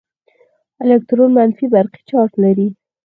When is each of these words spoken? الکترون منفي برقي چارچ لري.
الکترون 0.83 1.29
منفي 1.37 1.65
برقي 1.73 2.01
چارچ 2.09 2.31
لري. 2.43 2.67